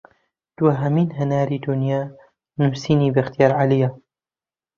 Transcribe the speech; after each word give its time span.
دواهەمین 0.57 1.09
هەناری 1.17 1.63
دونیا 1.65 2.01
نوسینی 2.59 3.13
بەختیار 3.15 3.51
عەلییە 3.59 3.89